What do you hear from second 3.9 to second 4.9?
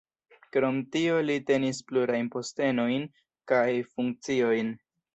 funkciojn.